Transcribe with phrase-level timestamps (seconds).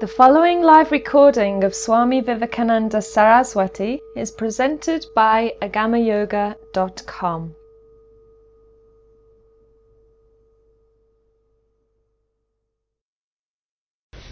[0.00, 7.56] The following live recording of Swami Vivekananda Saraswati is presented by agamayoga.com.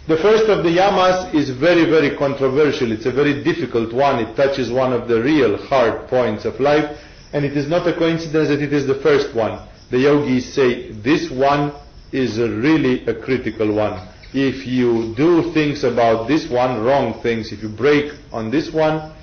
[0.07, 2.93] The first of the yamas is very, very controversial.
[2.93, 4.19] It's a very difficult one.
[4.19, 6.97] It touches one of the real hard points of life.
[7.33, 9.59] And it is not a coincidence that it is the first one.
[9.89, 11.73] The yogis say this one
[12.13, 13.99] is really a critical one.
[14.33, 19.13] If you do things about this one, wrong things, if you break on this one,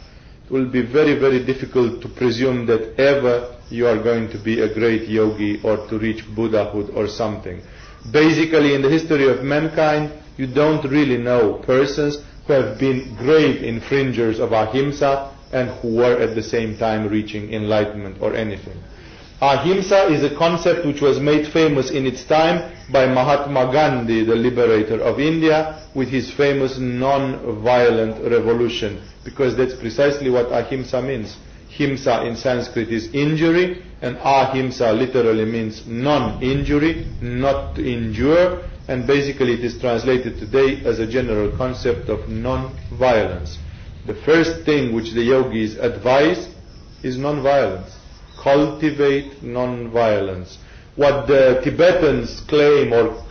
[0.46, 4.60] it will be very, very difficult to presume that ever you are going to be
[4.60, 7.62] a great yogi or to reach Buddhahood or something.
[8.12, 13.62] Basically, in the history of mankind, you don't really know persons who have been grave
[13.62, 18.76] infringers of ahimsa and who were at the same time reaching enlightenment or anything.
[19.40, 24.34] Ahimsa is a concept which was made famous in its time by Mahatma Gandhi, the
[24.34, 31.36] liberator of India, with his famous non-violent revolution, because that's precisely what ahimsa means.
[31.70, 39.54] Himsa in Sanskrit is injury, and ahimsa literally means non-injury, not to injure, and basically
[39.54, 43.58] it is translated today as a general concept of non-violence.
[44.06, 46.48] The first thing which the yogis advise
[47.02, 47.96] is non-violence.
[48.42, 50.58] Cultivate non-violence.
[50.96, 53.24] What the Tibetans claim or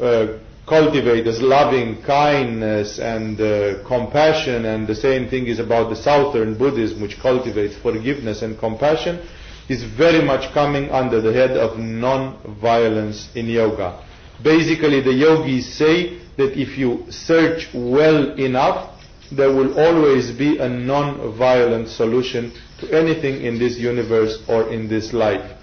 [0.00, 5.96] uh, cultivate as loving kindness and uh, compassion, and the same thing is about the
[5.96, 9.20] Southern Buddhism, which cultivates forgiveness and compassion,
[9.68, 14.02] is very much coming under the head of non-violence in yoga.
[14.42, 18.98] Basically, the yogis say that if you search well enough,
[19.30, 25.12] there will always be a non-violent solution to anything in this universe or in this
[25.12, 25.56] life.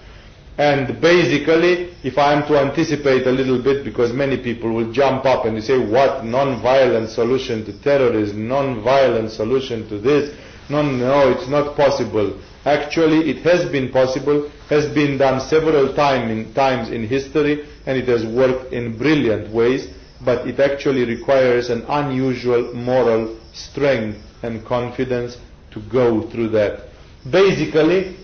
[0.58, 5.24] And basically, if I am to anticipate a little bit, because many people will jump
[5.24, 10.36] up and say, what non-violent solution to terrorism, non-violent solution to this?
[10.68, 12.40] No, no, it's not possible.
[12.64, 17.96] Actually, it has been possible, has been done several time in, times in history, and
[17.96, 19.86] it has worked in brilliant ways,
[20.24, 25.38] but it actually requires an unusual moral strength and confidence
[25.70, 26.88] to go through that.
[27.30, 28.16] Basically,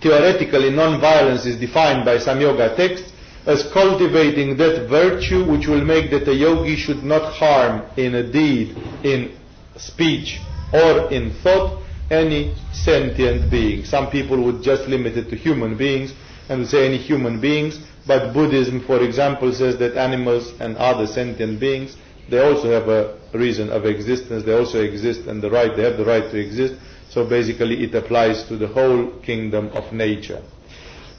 [0.00, 3.12] theoretically, non-violence is defined by some yoga texts
[3.46, 8.30] as cultivating that virtue which will make that a yogi should not harm in a
[8.30, 9.36] deed, in
[9.76, 10.38] speech,
[10.72, 13.84] or in thought any sentient being.
[13.84, 16.12] Some people would just limit it to human beings
[16.48, 21.06] and would say any human beings, but Buddhism, for example, says that animals and other
[21.06, 21.96] sentient beings,
[22.28, 25.96] they also have a reason of existence, they also exist and the right, they have
[25.96, 26.74] the right to exist.
[27.10, 30.42] So basically it applies to the whole kingdom of nature.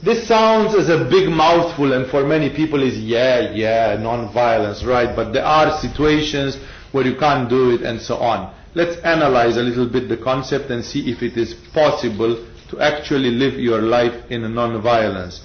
[0.02, 5.14] This sounds as a big mouthful and for many people is yeah, yeah, non-violence, right,
[5.14, 6.56] but there are situations
[6.92, 8.54] where you can't do it and so on.
[8.74, 13.30] Let's analyze a little bit the concept and see if it is possible to actually
[13.30, 15.42] live your life in non-violence.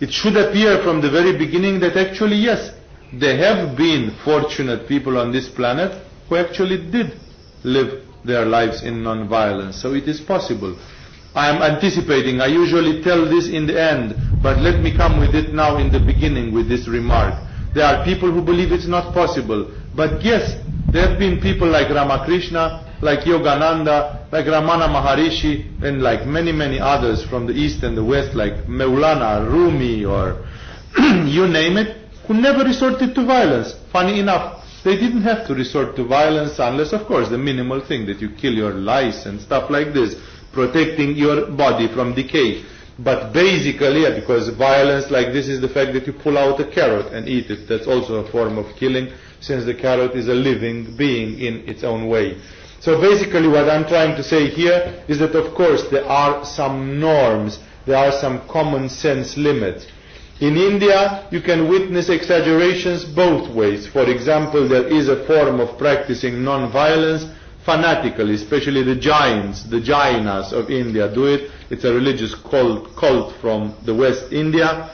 [0.00, 2.72] It should appear from the very beginning that actually yes,
[3.12, 7.18] there have been fortunate people on this planet who actually did
[7.62, 9.80] live their lives in non-violence.
[9.80, 10.78] So it is possible.
[11.34, 15.34] I am anticipating, I usually tell this in the end, but let me come with
[15.34, 17.34] it now in the beginning with this remark.
[17.74, 19.68] There are people who believe it's not possible.
[19.96, 20.54] But yes,
[20.92, 26.78] there have been people like Ramakrishna, like Yogananda, like Ramana Maharishi, and like many, many
[26.78, 30.46] others from the East and the West, like Mevlana, Rumi, or
[31.26, 31.96] you name it,
[32.28, 33.74] who never resorted to violence.
[33.92, 38.04] Funny enough, they didn't have to resort to violence unless, of course, the minimal thing
[38.06, 40.14] that you kill your lice and stuff like this,
[40.52, 42.64] protecting your body from decay.
[42.98, 47.12] But basically, because violence like this is the fact that you pull out a carrot
[47.12, 47.66] and eat it.
[47.66, 51.82] That's also a form of killing, since the carrot is a living being in its
[51.82, 52.38] own way.
[52.80, 57.00] So basically what I'm trying to say here is that of course there are some
[57.00, 59.86] norms, there are some common sense limits.
[60.44, 63.86] In India, you can witness exaggerations both ways.
[63.86, 67.24] For example, there is a form of practicing non-violence
[67.64, 71.50] fanatically, especially the Jains, the Jainas of India do it.
[71.70, 74.90] It's a religious cult, cult from the West India.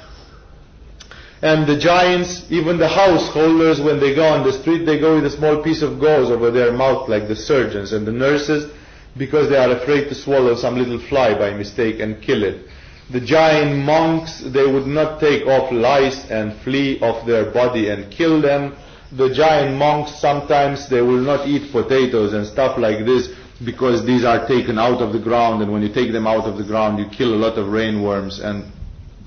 [1.42, 5.25] And the Jains, even the householders, when they go on the street, they go with
[5.26, 8.70] a small piece of gauze over their mouth like the surgeons and the nurses
[9.19, 12.69] because they are afraid to swallow some little fly by mistake and kill it
[13.12, 18.10] the Jain monks, they would not take off lice and flea off their body and
[18.10, 18.76] kill them.
[19.12, 23.28] The Jain monks, sometimes they will not eat potatoes and stuff like this
[23.64, 26.56] because these are taken out of the ground and when you take them out of
[26.56, 28.64] the ground you kill a lot of rainworms and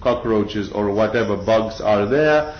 [0.01, 2.55] cockroaches or whatever bugs are there.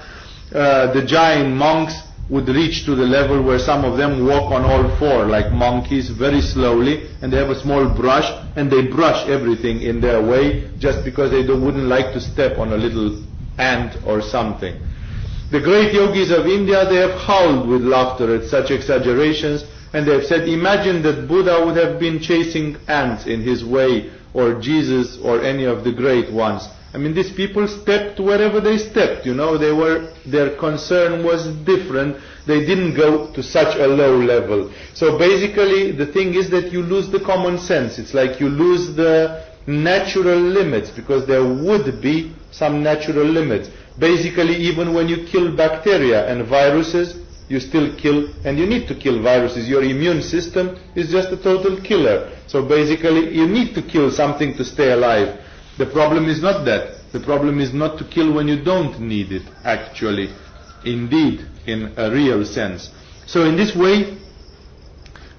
[0.53, 1.95] Uh, the Jain monks,
[2.29, 6.09] would reach to the level where some of them walk on all four like monkeys
[6.09, 10.71] very slowly and they have a small brush and they brush everything in their way
[10.79, 13.23] just because they wouldn't like to step on a little
[13.57, 14.75] ant or something.
[15.51, 20.13] The great yogis of India, they have howled with laughter at such exaggerations and they
[20.13, 25.19] have said, imagine that Buddha would have been chasing ants in his way or Jesus
[25.21, 26.67] or any of the great ones.
[26.93, 31.47] I mean, these people stepped wherever they stepped, you know, they were, their concern was
[31.65, 32.17] different.
[32.45, 34.71] They didn't go to such a low level.
[34.93, 37.97] So basically, the thing is that you lose the common sense.
[37.97, 43.69] It's like you lose the natural limits because there would be some natural limits.
[43.97, 47.17] Basically, even when you kill bacteria and viruses,
[47.49, 49.67] you still kill, and you need to kill viruses.
[49.67, 52.31] Your immune system is just a total killer.
[52.47, 55.39] So basically, you need to kill something to stay alive.
[55.77, 57.11] The problem is not that.
[57.11, 60.29] The problem is not to kill when you don't need it, actually.
[60.85, 62.91] Indeed, in a real sense.
[63.25, 64.17] So in this way,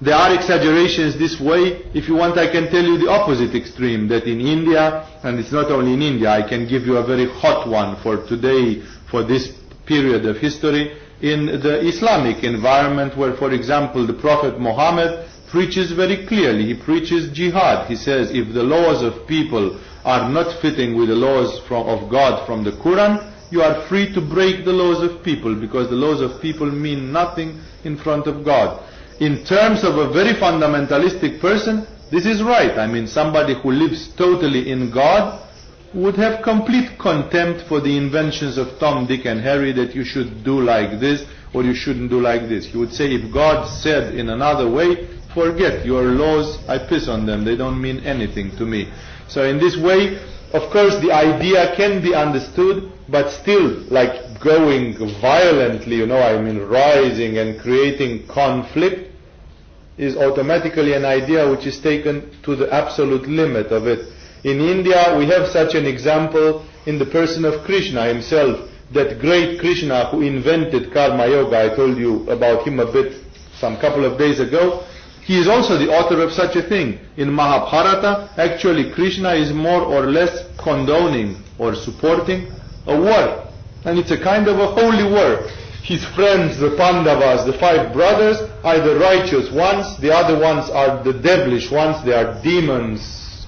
[0.01, 1.83] there are exaggerations this way.
[1.93, 5.51] If you want, I can tell you the opposite extreme, that in India, and it's
[5.51, 9.23] not only in India, I can give you a very hot one for today, for
[9.23, 9.53] this
[9.85, 16.27] period of history, in the Islamic environment where, for example, the Prophet Muhammad preaches very
[16.27, 16.65] clearly.
[16.65, 17.87] He preaches jihad.
[17.87, 22.09] He says, if the laws of people are not fitting with the laws from, of
[22.09, 25.95] God from the Quran, you are free to break the laws of people because the
[25.95, 28.83] laws of people mean nothing in front of God.
[29.19, 32.77] In terms of a very fundamentalistic person, this is right.
[32.77, 35.41] I mean, somebody who lives totally in God
[35.95, 40.43] would have complete contempt for the inventions of Tom, Dick, and Harry that you should
[40.43, 41.23] do like this
[41.53, 42.65] or you shouldn't do like this.
[42.65, 47.25] He would say, if God said in another way, forget your laws, I piss on
[47.25, 48.91] them, they don't mean anything to me.
[49.27, 50.17] So in this way,
[50.53, 56.39] of course, the idea can be understood, but still, like going violently, you know, I
[56.41, 59.11] mean, rising and creating conflict,
[59.97, 64.11] is automatically an idea which is taken to the absolute limit of it.
[64.43, 69.59] In India, we have such an example in the person of Krishna himself, that great
[69.59, 71.71] Krishna who invented Karma Yoga.
[71.71, 73.23] I told you about him a bit
[73.57, 74.85] some couple of days ago.
[75.25, 76.99] He is also the author of such a thing.
[77.17, 82.51] In Mahabharata, actually Krishna is more or less condoning or supporting
[82.85, 83.49] a war.
[83.85, 85.49] And it's a kind of a holy war.
[85.81, 89.97] His friends, the Pandavas, the five brothers, are the righteous ones.
[89.97, 92.05] The other ones are the devilish ones.
[92.05, 93.47] They are demons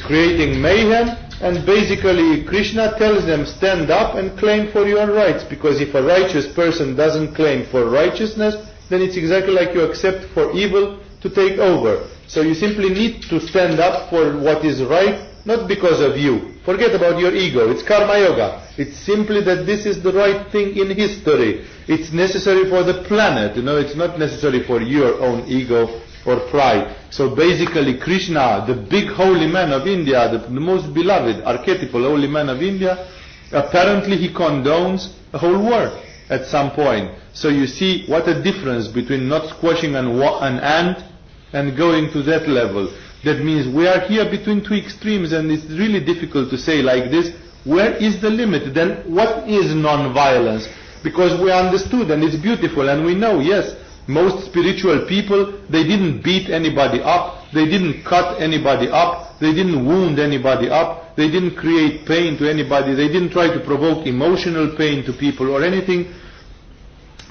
[0.00, 1.08] creating mayhem.
[1.42, 5.44] And basically Krishna tells them, stand up and claim for your rights.
[5.44, 8.56] Because if a righteous person doesn't claim for righteousness,
[8.88, 12.08] then it's exactly like you accept for evil to take over.
[12.26, 16.52] So you simply need to stand up for what is right, not because of you.
[16.64, 17.70] Forget about your ego.
[17.70, 18.62] It's karma yoga.
[18.78, 21.66] It's simply that this is the right thing in history.
[21.88, 23.56] It's necessary for the planet.
[23.56, 26.96] You know, it's not necessary for your own ego or pride.
[27.10, 32.28] So basically Krishna, the big holy man of India, the, the most beloved archetypal holy
[32.28, 33.08] man of India,
[33.50, 35.90] apparently he condones a whole war
[36.30, 37.10] at some point.
[37.32, 41.11] So you see what a difference between not squashing an, an ant
[41.52, 42.92] and going to that level.
[43.24, 47.10] That means we are here between two extremes and it's really difficult to say like
[47.10, 47.30] this,
[47.64, 48.74] where is the limit?
[48.74, 50.66] Then what is non-violence?
[51.04, 53.76] Because we understood and it's beautiful and we know, yes,
[54.08, 59.86] most spiritual people, they didn't beat anybody up, they didn't cut anybody up, they didn't
[59.86, 64.74] wound anybody up, they didn't create pain to anybody, they didn't try to provoke emotional
[64.76, 66.12] pain to people or anything.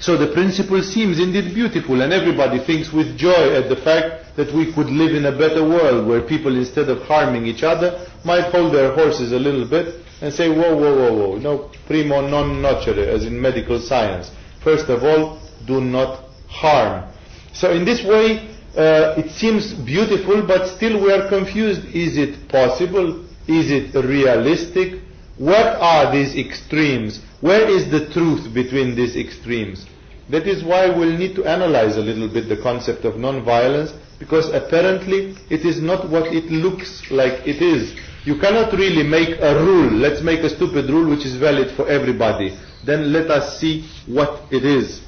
[0.01, 4.51] So the principle seems indeed beautiful and everybody thinks with joy at the fact that
[4.51, 8.51] we could live in a better world where people instead of harming each other might
[8.51, 12.63] hold their horses a little bit and say whoa whoa whoa whoa no primo non
[12.63, 14.31] nocere as in medical science.
[14.63, 17.07] First of all do not harm.
[17.53, 21.85] So in this way uh, it seems beautiful but still we are confused.
[21.93, 23.23] Is it possible?
[23.47, 24.99] Is it realistic?
[25.37, 27.21] What are these extremes?
[27.41, 29.85] Where is the truth between these extremes?
[30.29, 34.49] That is why we'll need to analyze a little bit the concept of non-violence because
[34.53, 37.95] apparently it is not what it looks like it is.
[38.23, 39.91] You cannot really make a rule.
[39.91, 42.55] Let's make a stupid rule which is valid for everybody.
[42.85, 45.01] Then let us see what it is.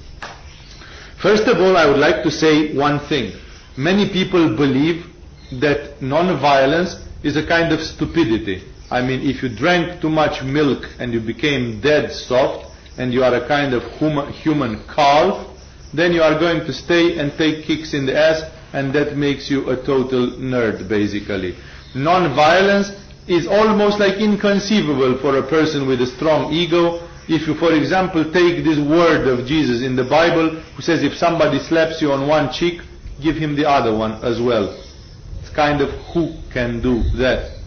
[1.22, 3.34] First of all, I would like to say one thing.
[3.78, 5.06] Many people believe
[5.62, 8.64] that non-violence is a kind of stupidity.
[8.94, 12.70] I mean, if you drank too much milk and you became dead soft,
[13.00, 15.48] and you are a kind of human, human calf,
[15.96, 19.50] then you are going to stay and take kicks in the ass, and that makes
[19.50, 21.56] you a total nerd, basically.
[21.96, 22.92] Non-violence
[23.28, 27.02] is almost like inconceivable for a person with a strong ego.
[27.28, 31.18] If you, for example, take this word of Jesus in the Bible, who says if
[31.18, 32.82] somebody slaps you on one cheek,
[33.24, 34.78] give him the other one as well.
[35.40, 37.58] It's kind of who can do that?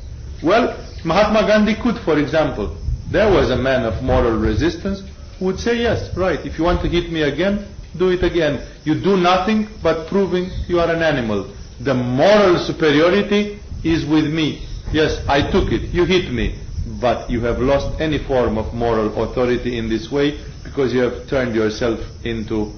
[0.40, 2.76] Well, Mahatma Gandhi could, for example.
[3.11, 5.03] There was a man of moral resistance
[5.38, 8.67] who would say, yes, right, if you want to hit me again, do it again.
[8.85, 11.53] You do nothing but proving you are an animal.
[11.81, 14.67] The moral superiority is with me.
[14.93, 15.83] Yes, I took it.
[15.95, 16.59] You hit me.
[17.00, 21.29] But you have lost any form of moral authority in this way because you have
[21.29, 22.73] turned yourself into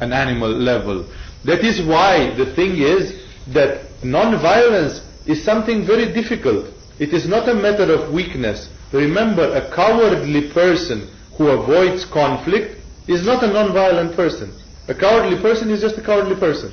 [0.00, 1.06] an animal level.
[1.44, 6.66] That is why the thing is that non-violence is something very difficult.
[6.98, 8.68] It is not a matter of weakness.
[8.92, 14.52] Remember, a cowardly person who avoids conflict is not a non-violent person.
[14.88, 16.72] A cowardly person is just a cowardly person.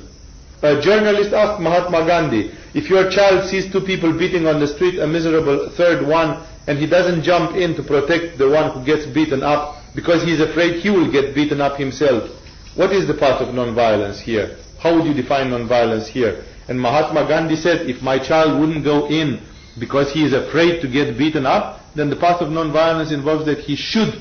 [0.62, 5.00] A journalist asked Mahatma Gandhi, if your child sees two people beating on the street,
[5.00, 9.04] a miserable third one, and he doesn't jump in to protect the one who gets
[9.06, 12.30] beaten up because he's afraid he will get beaten up himself.
[12.76, 14.56] What is the path of non-violence here?
[14.78, 16.44] How would you define non-violence here?
[16.68, 19.40] And Mahatma Gandhi said, if my child wouldn't go in
[19.78, 23.58] because he is afraid to get beaten up, then the path of non-violence involves that
[23.58, 24.14] he should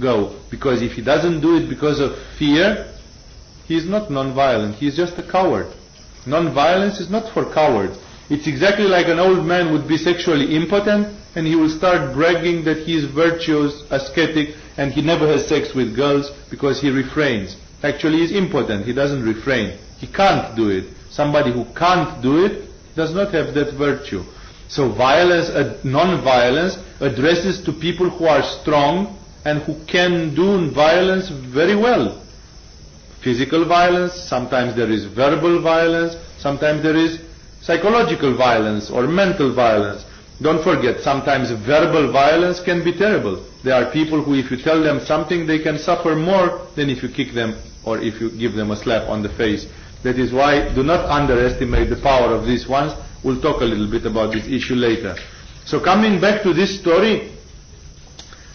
[0.00, 0.38] go.
[0.50, 2.92] Because if he doesn't do it because of fear,
[3.66, 4.76] he is not non-violent.
[4.76, 5.66] He is just a coward.
[6.26, 7.98] Non-violence is not for cowards.
[8.30, 12.64] It's exactly like an old man would be sexually impotent and he will start bragging
[12.64, 17.56] that he is virtuous, ascetic, and he never has sex with girls because he refrains.
[17.82, 18.86] Actually, he is impotent.
[18.86, 19.78] He doesn't refrain.
[19.98, 20.84] He can't do it.
[21.10, 24.22] Somebody who can't do it does not have that virtue.
[24.74, 31.28] So violence, uh, non-violence addresses to people who are strong and who can do violence
[31.28, 32.20] very well.
[33.22, 37.20] Physical violence, sometimes there is verbal violence, sometimes there is
[37.62, 40.04] psychological violence or mental violence.
[40.42, 43.46] Don't forget, sometimes verbal violence can be terrible.
[43.62, 47.00] There are people who, if you tell them something, they can suffer more than if
[47.00, 47.54] you kick them
[47.84, 49.66] or if you give them a slap on the face.
[50.02, 52.92] That is why do not underestimate the power of these ones.
[53.24, 55.16] We'll talk a little bit about this issue later.
[55.64, 57.32] So coming back to this story,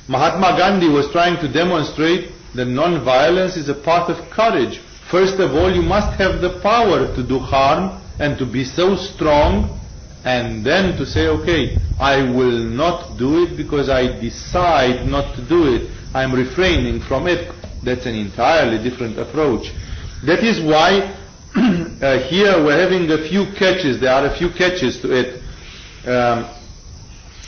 [0.07, 4.79] Mahatma Gandhi was trying to demonstrate that non-violence is a path of courage.
[5.09, 8.95] First of all, you must have the power to do harm and to be so
[8.95, 9.79] strong
[10.23, 15.41] and then to say, okay, I will not do it because I decide not to
[15.47, 15.89] do it.
[16.13, 17.51] I'm refraining from it.
[17.83, 19.71] That's an entirely different approach.
[20.25, 21.15] That is why
[21.55, 23.99] uh, here we're having a few catches.
[23.99, 25.41] There are a few catches to it.
[26.05, 26.45] Um,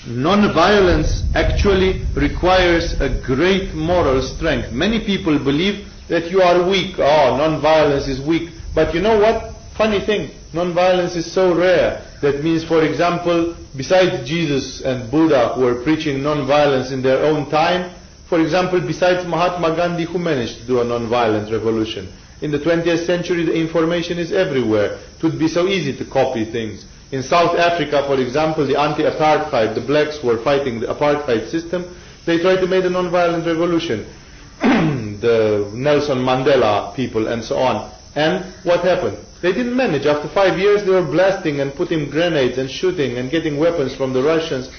[0.07, 4.71] non-violence actually requires a great moral strength.
[4.71, 6.95] Many people believe that you are weak.
[6.97, 8.49] Oh, non-violence is weak.
[8.73, 9.55] But you know what?
[9.77, 12.03] Funny thing, non-violence is so rare.
[12.21, 17.49] That means, for example, besides Jesus and Buddha who were preaching non-violence in their own
[17.49, 17.95] time,
[18.27, 22.11] for example, besides Mahatma Gandhi who managed to do a non-violent revolution.
[22.41, 24.99] In the 20th century, the information is everywhere.
[25.17, 26.85] It would be so easy to copy things.
[27.11, 31.85] In South Africa, for example, the anti-apartheid, the blacks were fighting the apartheid system,
[32.25, 34.05] they tried to make a non-violent revolution.
[34.61, 37.91] the Nelson Mandela people and so on.
[38.15, 39.17] And what happened?
[39.41, 40.05] They didn't manage.
[40.05, 44.13] After five years, they were blasting and putting grenades and shooting and getting weapons from
[44.13, 44.69] the Russians.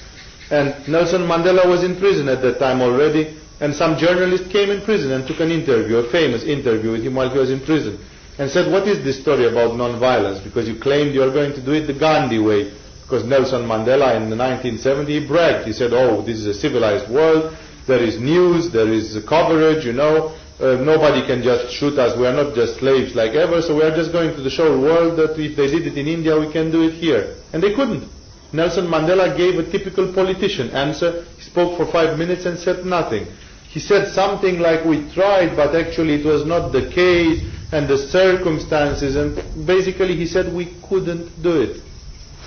[0.51, 3.37] And Nelson Mandela was in prison at that time already.
[3.63, 7.15] And some journalist came in prison and took an interview, a famous interview with him
[7.15, 7.97] while he was in prison
[8.39, 10.41] and said, what is this story about non-violence?
[10.41, 12.73] Because you claimed you are going to do it the Gandhi way.
[13.03, 15.67] Because Nelson Mandela in the 1970 he bragged.
[15.67, 17.57] He said, oh, this is a civilized world.
[17.87, 20.35] There is news, there is coverage, you know.
[20.59, 22.17] Uh, nobody can just shoot us.
[22.19, 23.63] We are not just slaves like ever.
[23.63, 26.09] So we are just going to show the world that if they did it in
[26.09, 27.37] India, we can do it here.
[27.53, 28.09] And they couldn't.
[28.53, 31.25] Nelson Mandela gave a typical politician answer.
[31.37, 33.27] He spoke for five minutes and said nothing.
[33.73, 37.97] He said something like, we tried, but actually it was not the case and the
[37.97, 39.35] circumstances and
[39.67, 41.81] basically he said we couldn't do it.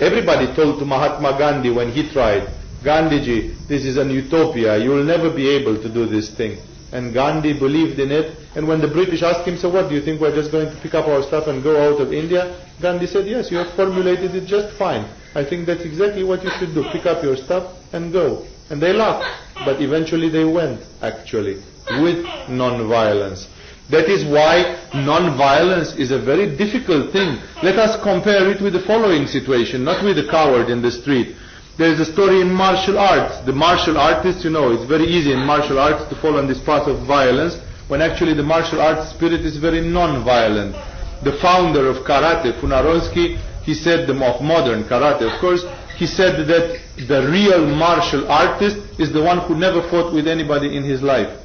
[0.00, 2.46] Everybody told to Mahatma Gandhi when he tried,
[2.84, 6.58] Gandhiji, this is an utopia, you will never be able to do this thing.
[6.92, 10.02] And Gandhi believed in it and when the British asked him, so what do you
[10.02, 12.56] think we're just going to pick up our stuff and go out of India?
[12.80, 15.10] Gandhi said, yes, you have formulated it just fine.
[15.34, 16.84] I think that's exactly what you should do.
[16.92, 18.46] Pick up your stuff and go.
[18.70, 19.26] And they laughed.
[19.64, 21.62] But eventually they went, actually,
[22.02, 23.48] with non-violence.
[23.90, 27.38] That is why non-violence is a very difficult thing.
[27.62, 31.36] Let us compare it with the following situation, not with the coward in the street.
[31.78, 33.38] There is a story in martial arts.
[33.46, 36.60] The martial artists, you know, it's very easy in martial arts to fall on this
[36.60, 40.74] path of violence, when actually the martial arts spirit is very non-violent.
[41.22, 45.64] The founder of karate, Funakoshi, he said the of modern karate, of course,
[45.96, 50.76] he said that the real martial artist is the one who never fought with anybody
[50.76, 51.42] in his life.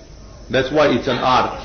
[0.49, 1.55] That's why it's an art,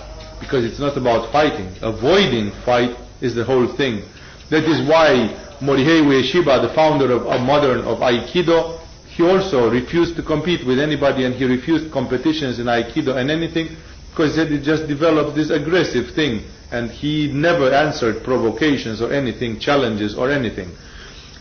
[0.40, 1.68] because it's not about fighting.
[1.82, 4.02] Avoiding fight is the whole thing.
[4.50, 8.78] That is why Morihei Ueshiba, the founder of, of modern of Aikido,
[9.08, 13.68] he also refused to compete with anybody and he refused competitions in Aikido and anything
[14.10, 20.14] because he just developed this aggressive thing and he never answered provocations or anything, challenges
[20.16, 20.70] or anything.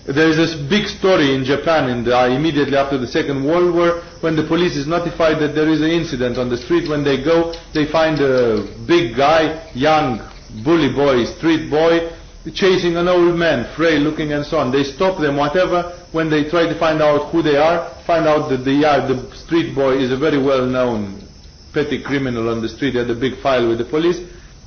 [0.06, 3.74] There is this big story in Japan in the, uh, immediately after the Second World
[3.74, 6.88] War when the police is notified that there is an incident on the street.
[6.88, 10.22] When they go, they find a big guy, young
[10.64, 12.12] bully boy, street boy,
[12.54, 14.72] chasing an old man, frail looking and so on.
[14.72, 15.98] They stop them, whatever.
[16.12, 19.74] When they try to find out who they are, find out that the, the street
[19.74, 21.28] boy is a very well-known
[21.74, 22.94] petty criminal on the street.
[22.94, 24.20] Had a big file with the police.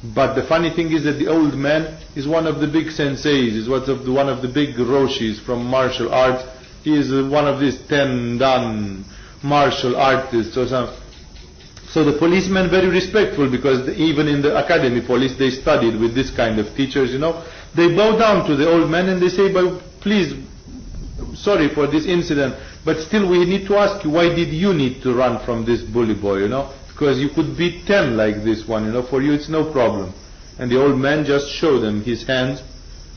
[0.03, 3.55] But the funny thing is that the old man is one of the big senseis,
[3.55, 6.45] is one of the, big roshis from martial arts.
[6.85, 9.05] He is uh, one of these ten dan
[9.43, 10.97] martial artists or something.
[11.89, 16.15] So the policemen very respectful because the, even in the academy police they studied with
[16.15, 17.43] this kind of teachers, you know.
[17.75, 20.33] They bow down to the old man and they say, but please,
[21.35, 25.03] sorry for this incident, but still we need to ask you, why did you need
[25.03, 26.73] to run from this bully boy, you know?
[26.99, 30.13] Because you could beat ten like this one, you know, for you it's no problem.
[30.59, 32.61] And the old man just showed them his hands,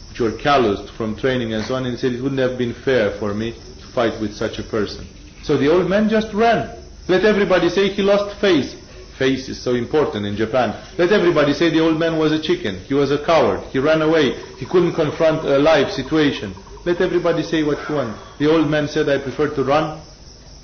[0.09, 2.75] which were calloused from training and so on, and he said it wouldn't have been
[2.75, 5.07] fair for me to fight with such a person.
[5.41, 6.77] So the old man just ran.
[7.07, 8.75] Let everybody say he lost face.
[9.17, 10.79] Face is so important in Japan.
[10.99, 12.77] Let everybody say the old man was a chicken.
[12.81, 13.61] He was a coward.
[13.71, 14.33] He ran away.
[14.57, 16.53] He couldn't confront a life situation.
[16.85, 18.19] Let everybody say what he wants.
[18.37, 20.01] The old man said, I prefer to run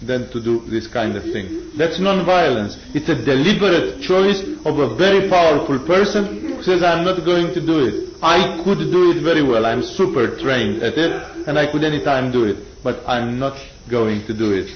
[0.01, 1.71] than to do this kind of thing.
[1.77, 2.77] That's non-violence.
[2.93, 7.61] It's a deliberate choice of a very powerful person who says, I'm not going to
[7.65, 8.13] do it.
[8.21, 9.65] I could do it very well.
[9.65, 12.57] I'm super trained at it and I could any time do it.
[12.83, 13.57] But I'm not
[13.89, 14.69] going to do it.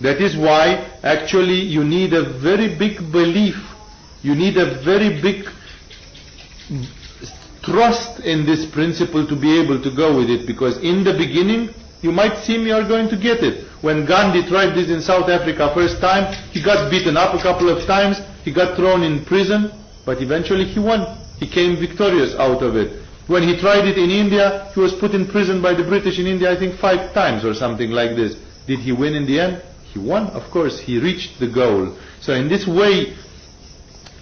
[0.00, 3.56] That is why actually you need a very big belief.
[4.22, 5.46] You need a very big
[7.62, 11.70] trust in this principle to be able to go with it because in the beginning
[12.02, 13.65] you might seem you are going to get it.
[13.82, 17.68] When Gandhi tried this in South Africa first time, he got beaten up a couple
[17.68, 19.70] of times, he got thrown in prison,
[20.04, 21.18] but eventually he won.
[21.38, 23.02] He came victorious out of it.
[23.26, 26.26] When he tried it in India, he was put in prison by the British in
[26.26, 28.36] India, I think five times or something like this.
[28.66, 29.62] Did he win in the end?
[29.92, 30.78] He won, of course.
[30.78, 31.96] He reached the goal.
[32.20, 33.16] So in this way,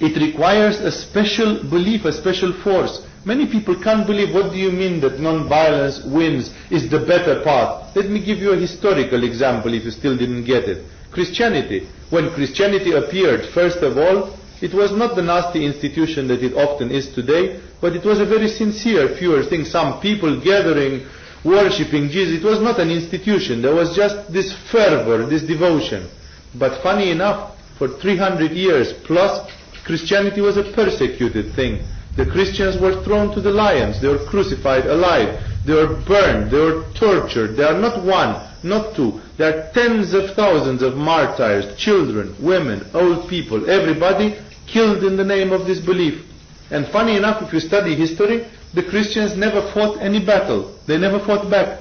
[0.00, 3.06] it requires a special belief, a special force.
[3.24, 7.96] Many people can't believe what do you mean that non-violence wins is the better path.
[7.96, 10.84] Let me give you a historical example if you still didn't get it.
[11.10, 11.88] Christianity.
[12.10, 16.90] When Christianity appeared, first of all, it was not the nasty institution that it often
[16.90, 19.64] is today, but it was a very sincere, pure thing.
[19.64, 21.06] Some people gathering,
[21.44, 22.42] worshipping Jesus.
[22.42, 23.62] It was not an institution.
[23.62, 26.08] There was just this fervor, this devotion.
[26.54, 29.50] But funny enough, for 300 years plus,
[29.84, 31.84] Christianity was a persecuted thing.
[32.16, 34.00] The Christians were thrown to the lions.
[34.00, 35.40] They were crucified alive.
[35.64, 36.50] They were burned.
[36.50, 37.56] They were tortured.
[37.56, 39.20] There are not one, not two.
[39.36, 45.24] There are tens of thousands of martyrs, children, women, old people, everybody killed in the
[45.24, 46.24] name of this belief.
[46.70, 50.76] And funny enough, if you study history, the Christians never fought any battle.
[50.86, 51.80] They never fought back.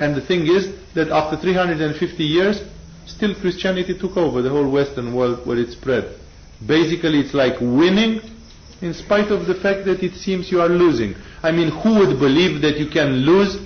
[0.00, 2.62] And the thing is that after 350 years,
[3.06, 6.16] still Christianity took over the whole Western world where it spread.
[6.66, 8.20] Basically, it's like winning
[8.80, 11.14] in spite of the fact that it seems you are losing.
[11.42, 13.56] I mean, who would believe that you can lose,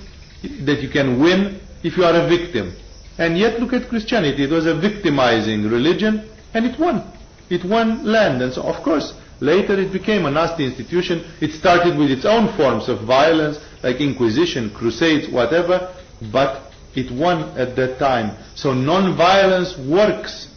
[0.64, 2.74] that you can win if you are a victim?
[3.18, 4.44] And yet look at Christianity.
[4.44, 7.04] It was a victimizing religion and it won.
[7.50, 8.40] It won land.
[8.40, 11.24] And so, of course, later it became a nasty institution.
[11.40, 15.94] It started with its own forms of violence, like Inquisition, Crusades, whatever,
[16.32, 18.36] but it won at that time.
[18.54, 20.48] So non-violence works,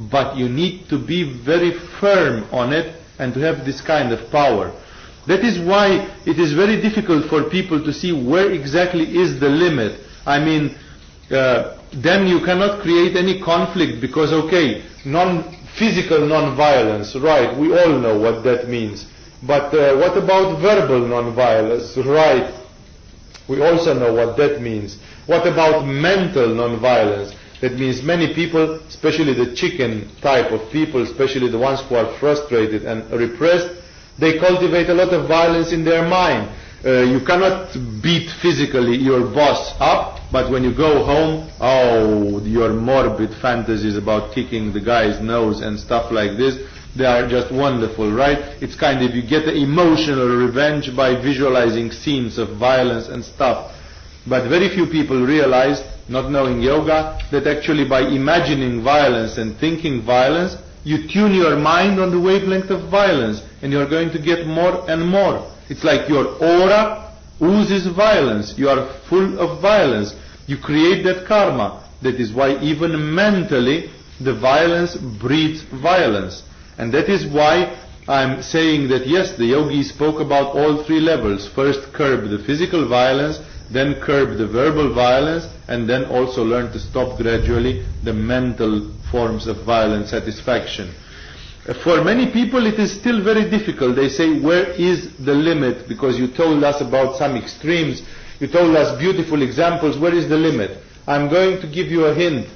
[0.00, 4.30] but you need to be very firm on it and to have this kind of
[4.30, 4.72] power.
[5.26, 9.48] That is why it is very difficult for people to see where exactly is the
[9.48, 10.00] limit.
[10.26, 10.74] I mean,
[11.30, 15.44] uh, then you cannot create any conflict because, okay, non
[15.78, 17.56] physical non-violence, right?
[17.56, 19.06] We all know what that means.
[19.42, 22.52] But uh, what about verbal non-violence, right?
[23.48, 24.98] We also know what that means.
[25.26, 27.32] What about mental non-violence?
[27.60, 32.18] That means many people, especially the chicken type of people, especially the ones who are
[32.18, 33.82] frustrated and repressed,
[34.18, 36.48] they cultivate a lot of violence in their mind.
[36.84, 42.72] Uh, you cannot beat physically your boss up, but when you go home, oh, your
[42.72, 46.56] morbid fantasies about kicking the guy's nose and stuff like this,
[46.96, 48.38] they are just wonderful, right?
[48.62, 53.76] It's kind of, you get the emotional revenge by visualizing scenes of violence and stuff.
[54.26, 60.02] But very few people realize not knowing yoga, that actually by imagining violence and thinking
[60.02, 64.46] violence, you tune your mind on the wavelength of violence and you're going to get
[64.46, 65.46] more and more.
[65.68, 68.58] It's like your aura oozes violence.
[68.58, 70.14] You are full of violence.
[70.46, 71.88] You create that karma.
[72.02, 76.42] That is why even mentally the violence breeds violence.
[76.76, 77.76] And that is why
[78.08, 81.48] I'm saying that yes, the yogi spoke about all three levels.
[81.54, 83.38] First curb the physical violence,
[83.70, 89.46] then curb the verbal violence, and then also learn to stop gradually the mental forms
[89.46, 90.92] of violent satisfaction.
[91.68, 93.94] Uh, for many people it is still very difficult.
[93.94, 95.88] They say, where is the limit?
[95.88, 98.02] Because you told us about some extremes.
[98.40, 99.98] You told us beautiful examples.
[99.98, 100.78] Where is the limit?
[101.06, 102.48] I'm going to give you a hint.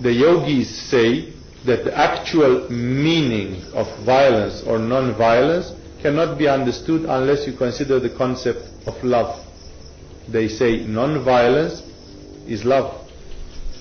[0.00, 1.32] The yogis say
[1.64, 8.10] that the actual meaning of violence or non-violence cannot be understood unless you consider the
[8.10, 9.40] concept of love.
[10.28, 11.82] They say non-violence
[12.46, 13.08] is love.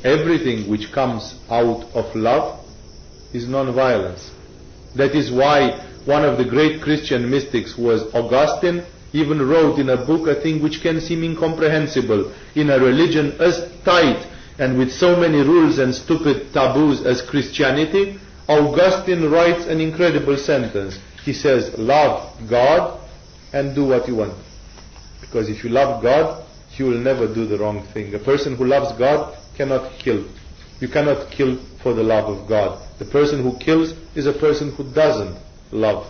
[0.03, 2.59] Everything which comes out of love
[3.33, 4.31] is non-violence.
[4.95, 10.05] That is why one of the great Christian mystics was Augustine, even wrote in a
[10.05, 14.27] book a thing which can seem incomprehensible in a religion as tight
[14.59, 18.19] and with so many rules and stupid taboos as Christianity.
[18.47, 20.99] Augustine writes an incredible sentence.
[21.23, 22.99] He says, love God
[23.53, 24.33] and do what you want.
[25.33, 26.45] Because if you love God,
[26.77, 28.13] you will never do the wrong thing.
[28.13, 30.27] A person who loves God cannot kill.
[30.79, 32.79] You cannot kill for the love of God.
[32.99, 35.35] The person who kills is a person who doesn't
[35.71, 36.05] love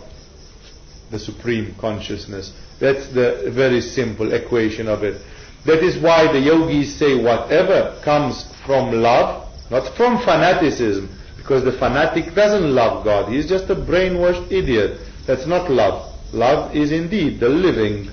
[1.10, 2.52] the supreme consciousness.
[2.80, 5.22] That's the very simple equation of it.
[5.64, 11.08] That is why the yogis say whatever comes from love, not from fanaticism,
[11.38, 13.32] because the fanatic doesn't love God.
[13.32, 15.00] He's just a brainwashed idiot.
[15.26, 16.12] That's not love.
[16.34, 18.10] Love is indeed the living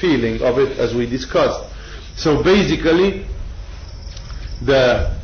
[0.00, 1.72] feeling of it as we discussed.
[2.16, 3.26] So basically,
[4.64, 5.16] the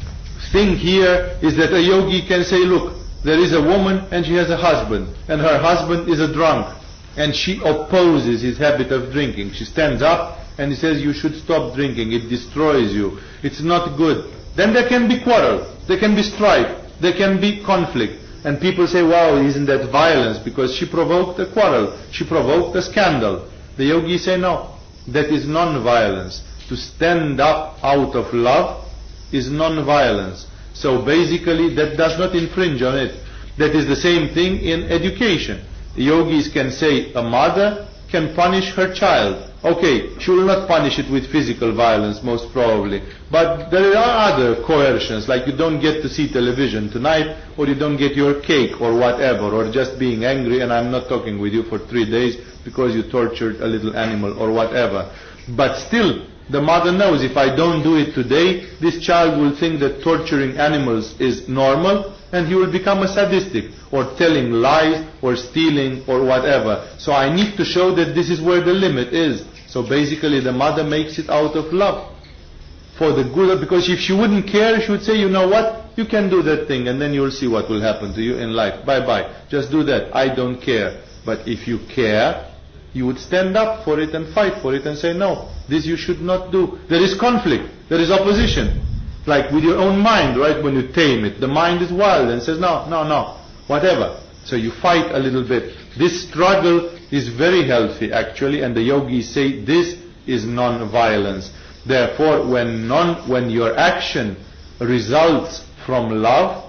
[0.52, 4.34] thing here is that a yogi can say, look, there is a woman and she
[4.34, 6.74] has a husband, and her husband is a drunk,
[7.16, 9.52] and she opposes his habit of drinking.
[9.52, 13.96] She stands up and he says, you should stop drinking, it destroys you, it's not
[13.96, 14.32] good.
[14.56, 18.24] Then there can be quarrel, there can be strife, there can be conflict.
[18.44, 20.38] And people say, wow, isn't that violence?
[20.38, 23.48] Because she provoked a quarrel, she provoked a scandal.
[23.78, 24.74] The yogis say, no,
[25.06, 26.42] that is non-violence.
[26.68, 28.84] To stand up out of love
[29.32, 30.46] is non-violence.
[30.74, 33.14] So basically that does not infringe on it.
[33.56, 35.64] That is the same thing in education.
[35.94, 39.47] The yogis can say a mother can punish her child.
[39.64, 43.02] Okay, she will not punish it with physical violence most probably.
[43.28, 47.74] But there are other coercions, like you don't get to see television tonight, or you
[47.74, 51.52] don't get your cake, or whatever, or just being angry and I'm not talking with
[51.52, 55.10] you for three days because you tortured a little animal, or whatever.
[55.56, 59.80] But still, the mother knows if I don't do it today, this child will think
[59.80, 65.36] that torturing animals is normal and he will become a sadistic or telling lies or
[65.36, 66.88] stealing or whatever.
[66.98, 69.44] So I need to show that this is where the limit is.
[69.66, 72.14] So basically the mother makes it out of love
[72.98, 76.04] for the good because if she wouldn't care she would say you know what you
[76.04, 78.84] can do that thing and then you'll see what will happen to you in life
[78.84, 82.52] bye bye just do that I don't care but if you care
[82.94, 85.96] you would stand up for it and fight for it and say no this you
[85.96, 86.78] should not do.
[86.88, 87.68] There is conflict.
[87.88, 88.80] There is opposition.
[89.26, 90.62] Like with your own mind, right?
[90.64, 91.40] When you tame it.
[91.40, 93.37] The mind is wild and says, no, no, no.
[93.68, 94.20] Whatever.
[94.44, 95.74] So you fight a little bit.
[95.96, 101.52] This struggle is very healthy actually and the yogis say this is non-violence.
[101.86, 104.36] Therefore when non, when your action
[104.80, 106.64] results from love,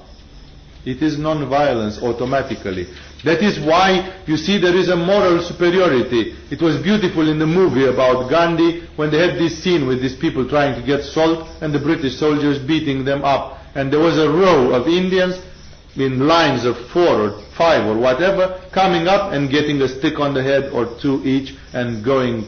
[0.85, 2.87] it is non-violence automatically.
[3.23, 6.35] That is why you see there is a moral superiority.
[6.51, 10.15] It was beautiful in the movie about Gandhi when they had this scene with these
[10.15, 13.59] people trying to get salt and the British soldiers beating them up.
[13.75, 15.35] And there was a row of Indians
[15.95, 20.33] in lines of four or five or whatever coming up and getting a stick on
[20.33, 22.45] the head or two each and going,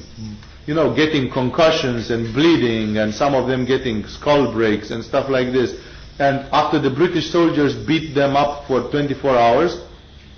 [0.67, 5.29] you know, getting concussions and bleeding and some of them getting skull breaks and stuff
[5.29, 5.73] like this.
[6.19, 9.81] And after the British soldiers beat them up for 24 hours,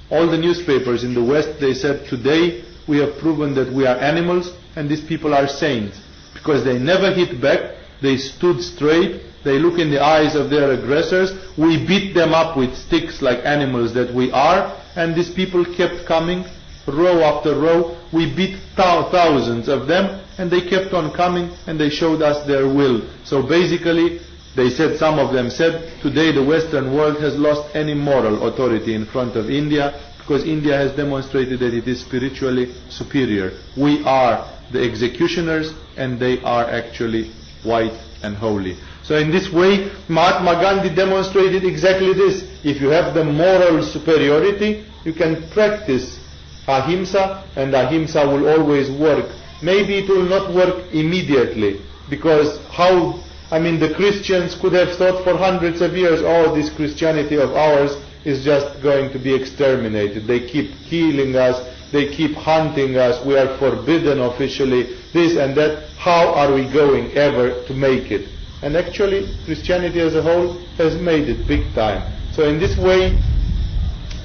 [0.09, 3.97] all the newspapers in the West, they said, today we have proven that we are
[3.97, 5.99] animals and these people are saints.
[6.33, 10.71] Because they never hit back, they stood straight, they look in the eyes of their
[10.71, 15.65] aggressors, we beat them up with sticks like animals that we are, and these people
[15.65, 16.45] kept coming,
[16.87, 21.89] row after row, we beat thousands of them, and they kept on coming, and they
[21.89, 23.01] showed us their will.
[23.25, 24.19] So basically,
[24.55, 28.93] they said, some of them said, today the Western world has lost any moral authority
[28.93, 33.51] in front of India because India has demonstrated that it is spiritually superior.
[33.75, 37.31] We are the executioners and they are actually
[37.63, 38.77] white and holy.
[39.03, 42.43] So in this way, Mahatma Gandhi demonstrated exactly this.
[42.63, 46.19] If you have the moral superiority, you can practice
[46.67, 49.29] ahimsa and ahimsa will always work.
[49.61, 53.19] Maybe it will not work immediately because how,
[53.51, 57.51] I mean the Christians could have thought for hundreds of years, oh this Christianity of
[57.51, 57.91] ours
[58.23, 60.25] is just going to be exterminated.
[60.27, 61.59] They keep killing us,
[61.91, 65.89] they keep hunting us, we are forbidden officially, this and that.
[65.97, 68.27] How are we going ever to make it?
[68.63, 72.01] And actually, Christianity as a whole has made it big time.
[72.33, 73.19] So in this way,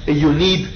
[0.07, 0.69] you need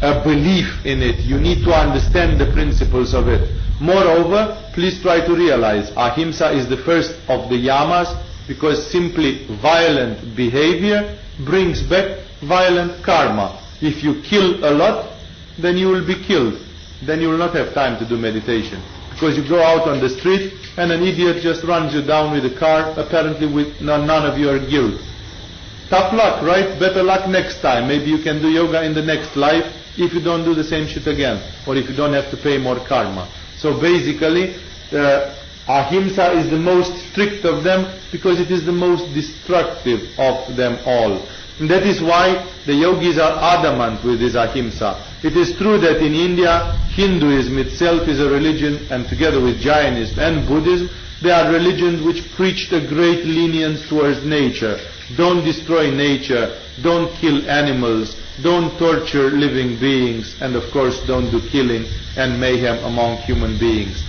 [0.00, 1.20] a belief in it.
[1.20, 3.48] You need to understand the principles of it.
[3.80, 8.08] Moreover, please try to realize ahimsa is the first of the yamas
[8.48, 13.60] because simply violent behavior brings back violent karma.
[13.80, 15.10] If you kill a lot,
[15.58, 16.54] then you will be killed.
[17.04, 18.80] Then you will not have time to do meditation.
[19.24, 22.44] Because you go out on the street and an idiot just runs you down with
[22.44, 25.00] a car, apparently with none of your guilt.
[25.88, 26.78] Tough luck, right?
[26.78, 27.88] Better luck next time.
[27.88, 29.64] Maybe you can do yoga in the next life
[29.96, 32.58] if you don't do the same shit again, or if you don't have to pay
[32.58, 33.32] more karma.
[33.56, 34.56] So basically,
[34.92, 35.34] uh,
[35.68, 40.76] ahimsa is the most strict of them because it is the most destructive of them
[40.84, 41.26] all.
[41.60, 45.20] And that is why the yogis are adamant with this ahimsa.
[45.22, 50.18] It is true that in India, Hinduism itself is a religion, and together with Jainism
[50.18, 50.90] and Buddhism,
[51.22, 54.78] they are religions which preach a great lenience towards nature.
[55.16, 61.40] Don't destroy nature, don't kill animals, don't torture living beings, and of course don't do
[61.50, 61.86] killing
[62.16, 64.02] and mayhem among human beings.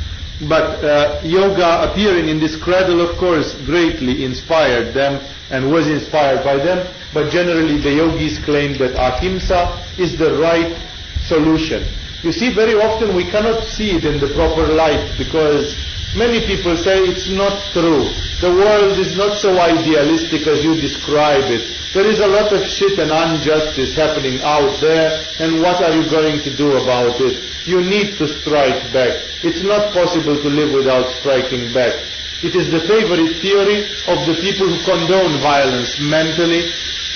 [0.43, 6.43] But uh, yoga appearing in this cradle, of course, greatly inspired them and was inspired
[6.43, 6.83] by them.
[7.13, 10.75] But generally, the yogis claim that ahimsa is the right
[11.23, 11.87] solution.
[12.21, 15.71] You see, very often we cannot see it in the proper light because
[16.17, 18.03] many people say it's not true.
[18.43, 21.63] The world is not so idealistic as you describe it.
[21.95, 25.07] There is a lot of shit and injustice happening out there,
[25.39, 27.54] and what are you going to do about it?
[27.65, 29.17] You need to strike back.
[29.41, 31.97] It's not possible to live without striking back.
[32.45, 36.61] It is the favorite theory of the people who condone violence mentally,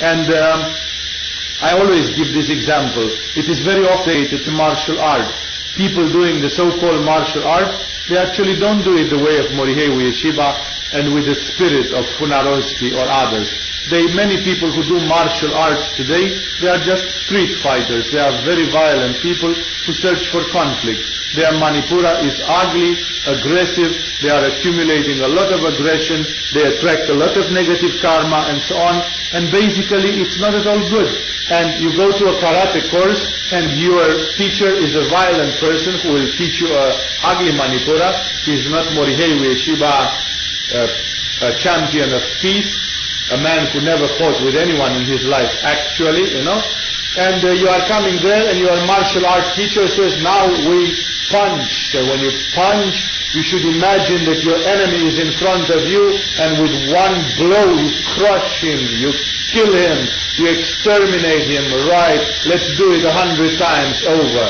[0.02, 0.60] and um,
[1.62, 3.06] I always give this example.
[3.38, 5.30] It is very often to martial arts.
[5.78, 7.78] People doing the so-called martial arts,
[8.10, 10.50] they actually don't do it the way of Morihei Ueshiba
[10.98, 13.69] and with the spirit of Funakoshi or others.
[13.90, 16.30] They, many people who do martial arts today,
[16.62, 18.14] they are just street fighters.
[18.14, 21.02] They are very violent people who search for conflict.
[21.34, 22.94] Their Manipura is ugly,
[23.26, 23.90] aggressive,
[24.22, 26.22] they are accumulating a lot of aggression,
[26.54, 29.02] they attract a lot of negative karma and so on,
[29.34, 31.10] and basically it's not at all good.
[31.50, 33.22] And you go to a karate course
[33.54, 34.06] and your
[34.38, 36.94] teacher is a violent person who will teach you a
[37.26, 38.14] ugly Manipura.
[38.46, 40.14] He is not Morihei Ueshiba,
[41.42, 42.89] a champion of peace
[43.32, 46.58] a man who never fought with anyone in his life, actually, you know.
[47.18, 50.94] And uh, you are coming there and your martial art teacher says, now we
[51.34, 51.90] punch.
[51.90, 52.94] So when you punch,
[53.34, 56.10] you should imagine that your enemy is in front of you
[56.42, 59.10] and with one blow you crush him, you
[59.54, 59.98] kill him,
[60.38, 62.22] you exterminate him, right?
[62.46, 64.46] Let's do it a hundred times over.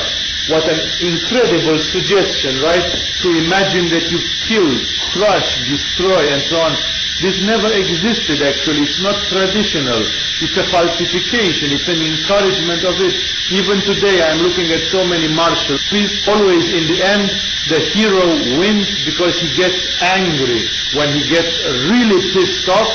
[0.48, 2.84] What an incredible suggestion, right?
[3.24, 4.68] To imagine that you kill,
[5.12, 6.72] crush, destroy, and so on.
[7.20, 8.88] This never existed actually.
[8.88, 10.00] It's not traditional.
[10.40, 11.68] It's a falsification.
[11.68, 13.12] It's an encouragement of it.
[13.52, 15.76] Even today I'm looking at so many martial.
[15.92, 17.28] Please always in the end
[17.68, 18.24] the hero
[18.56, 20.64] wins because he gets angry.
[20.96, 21.60] When he gets
[21.92, 22.88] really pissed off,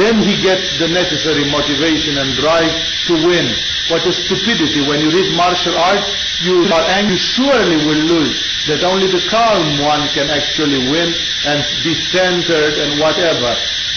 [0.00, 2.72] then he gets the necessary motivation and drive
[3.12, 3.52] to win.
[3.88, 4.84] What a stupidity.
[4.84, 6.12] When you read martial arts,
[6.44, 8.36] you are angry, you surely will lose.
[8.68, 11.08] That only the calm one can actually win
[11.48, 13.48] and be centered and whatever.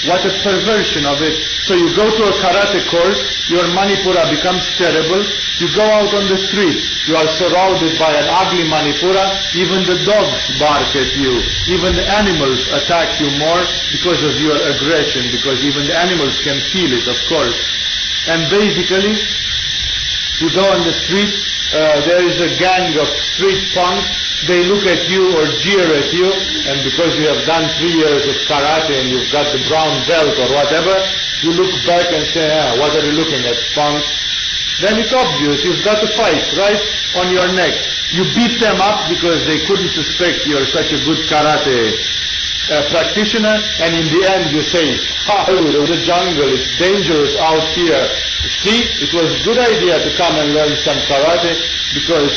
[0.07, 1.35] What a perversion of it.
[1.67, 3.19] So you go to a karate course,
[3.51, 5.21] your manipura becomes terrible,
[5.59, 10.01] you go out on the street, you are surrounded by an ugly manipura, even the
[10.07, 11.35] dogs bark at you,
[11.69, 13.61] even the animals attack you more
[13.93, 17.59] because of your aggression, because even the animals can feel it, of course.
[18.25, 19.17] And basically,
[20.41, 21.29] you go on the street,
[21.71, 24.09] uh, there is a gang of street punks,
[24.49, 26.25] they look at you or jeer at you,
[26.65, 30.33] and because you have done three years of karate and you've got the brown belt
[30.33, 30.97] or whatever,
[31.45, 34.01] you look back and say, ah, what are you looking at, punk?
[34.81, 36.81] Then it's obvious, you've got a fight right
[37.21, 37.73] on your neck.
[38.11, 41.93] You beat them up because they couldn't suspect you're such a good karate
[42.69, 48.30] uh, practitioner, and in the end you say, ha, the jungle, it's dangerous out here.
[48.41, 51.53] See, it was a good idea to come and learn some karate
[51.93, 52.33] because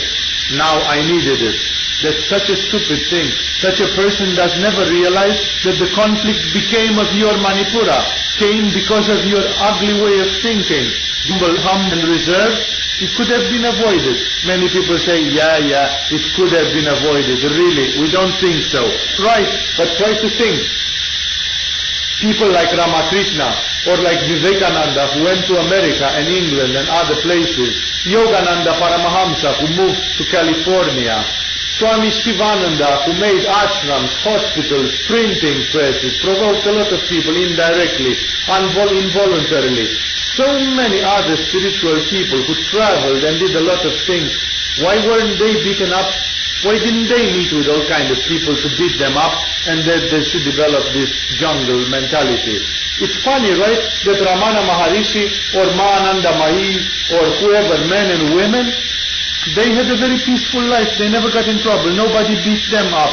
[0.52, 1.56] now I needed it.
[2.04, 3.24] That's such a stupid thing.
[3.64, 7.96] Such a person does never realize that the conflict became of your Manipura,
[8.36, 10.84] came because of your ugly way of thinking.
[11.32, 12.60] Humble, humble and reserved,
[13.00, 14.20] it could have been avoided.
[14.44, 17.40] Many people say, yeah, yeah, it could have been avoided.
[17.40, 18.84] Really, we don't think so.
[19.24, 19.48] Right,
[19.80, 20.60] but try to think
[22.20, 27.76] people like Ramakrishna or like Vivekananda who went to America and England and other places,
[28.08, 31.20] Yogananda Paramahamsa who moved to California,
[31.76, 38.16] Swami Shivananda who made ashrams, hospitals, printing presses, provoked a lot of people indirectly,
[38.48, 39.86] invol- involuntarily.
[40.34, 44.32] So many other spiritual people who traveled and did a lot of things.
[44.80, 46.10] Why weren't they beaten up
[46.64, 49.36] why didn't they meet with all kind of people to beat them up
[49.68, 52.56] and that they should develop this jungle mentality?
[53.04, 55.28] It's funny, right, that Ramana Maharishi
[55.60, 56.80] or Ma Anandamayi
[57.20, 58.64] or whoever, men and women,
[59.52, 60.88] they had a very peaceful life.
[60.96, 61.92] They never got in trouble.
[61.92, 63.12] Nobody beat them up.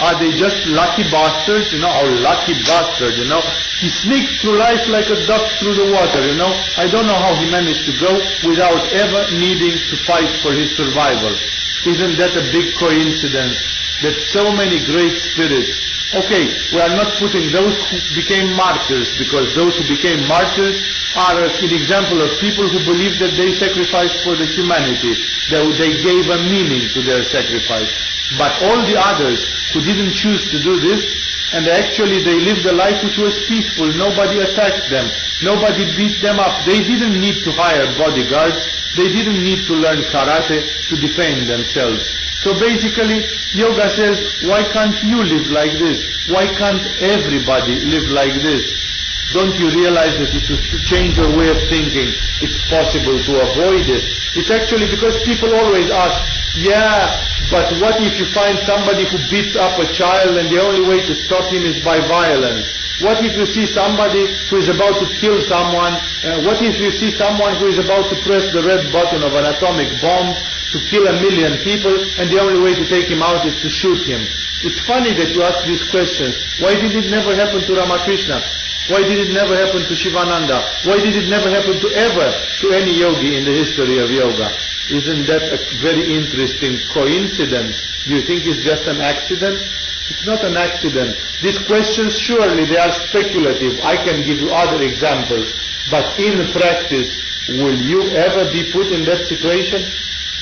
[0.00, 1.74] Are they just lucky bastards?
[1.74, 3.42] You know, oh lucky bastard, you know.
[3.82, 6.54] He sneaked through life like a duck through the water, you know.
[6.78, 8.16] I don't know how he managed to go
[8.48, 11.34] without ever needing to fight for his survival.
[11.86, 13.58] Isn't that a big coincidence
[14.02, 15.70] that so many great spirits,
[16.14, 20.78] okay, we are not putting those who became martyrs because those who became martyrs
[21.14, 25.14] are an example of people who believe that they sacrificed for the humanity,
[25.50, 27.90] that they gave a meaning to their sacrifice.
[28.36, 29.40] But all the others
[29.72, 31.00] who didn't choose to do this,
[31.52, 35.08] and actually they lived a life which was peaceful, nobody attacked them,
[35.42, 40.02] nobody beat them up, they didn't need to hire bodyguards, they didn't need to learn
[40.10, 40.58] karate
[40.90, 42.02] to defend themselves.
[42.42, 43.22] So basically,
[43.54, 44.18] yoga says,
[44.50, 46.02] why can't you live like this?
[46.26, 48.66] Why can't everybody live like this?
[49.34, 50.56] Don't you realize that if you
[50.88, 52.08] change your way of thinking,
[52.40, 54.04] it's possible to avoid it?
[54.34, 56.16] It's actually because people always ask,
[56.56, 57.12] yeah,
[57.50, 60.98] but what if you find somebody who beats up a child and the only way
[61.04, 62.77] to stop him is by violence?
[62.98, 65.94] What if you see somebody who is about to kill someone?
[66.26, 69.38] Uh, what if you see someone who is about to press the red button of
[69.38, 70.34] an atomic bomb
[70.74, 73.70] to kill a million people and the only way to take him out is to
[73.70, 74.18] shoot him?
[74.66, 76.34] It's funny that you ask these questions.
[76.58, 78.42] Why did it never happen to Ramakrishna?
[78.90, 80.58] Why did it never happen to Shivananda?
[80.82, 84.50] Why did it never happen to ever to any yogi in the history of yoga?
[84.90, 87.78] Isn't that a very interesting coincidence?
[88.08, 89.60] Do you think it's just an accident?
[90.08, 91.16] It's not an accident.
[91.44, 93.76] These questions, surely they are speculative.
[93.84, 95.52] I can give you other examples.
[95.92, 97.12] But in practice,
[97.60, 99.84] will you ever be put in that situation?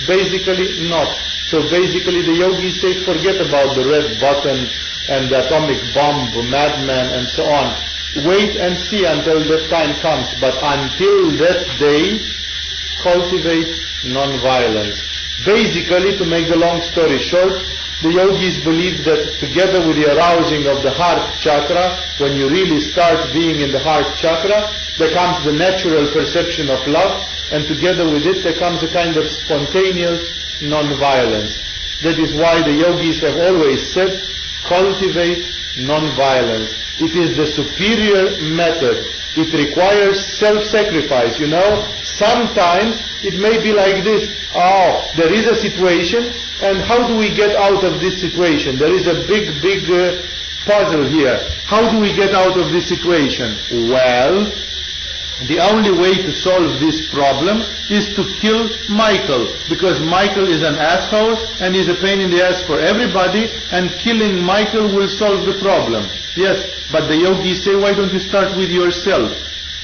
[0.06, 1.10] Basically, not.
[1.50, 4.58] So basically, the yogis say, forget about the red button
[5.10, 7.74] and the atomic bomb, madman, and so on.
[8.26, 10.30] Wait and see until that time comes.
[10.38, 12.22] But until that day,
[13.02, 13.70] cultivate
[14.10, 14.98] non-violence.
[15.44, 17.54] Basically, to make the long story short,
[18.04, 22.80] the yogis believe that together with the arousing of the heart chakra, when you really
[22.80, 24.68] start being in the heart chakra,
[25.00, 27.24] there comes the natural perception of love,
[27.56, 30.20] and together with it there comes a kind of spontaneous
[30.60, 31.56] non-violence.
[32.04, 34.12] That is why the yogis have always said,
[34.68, 35.40] cultivate
[35.80, 36.68] non-violence.
[37.00, 39.08] It is the superior method.
[39.36, 41.84] It requires self-sacrifice, you know.
[42.04, 44.28] Sometimes it may be like this.
[44.52, 48.78] Oh, there is a situation and how do we get out of this situation?
[48.78, 50.24] There is a big, big uh,
[50.64, 51.36] puzzle here.
[51.68, 53.92] How do we get out of this situation?
[53.92, 54.48] Well,
[55.52, 57.60] the only way to solve this problem
[57.92, 62.40] is to kill Michael because Michael is an asshole and is a pain in the
[62.40, 66.08] ass for everybody and killing Michael will solve the problem.
[66.40, 66.56] Yes,
[66.88, 69.28] but the yogis say why don't you start with yourself?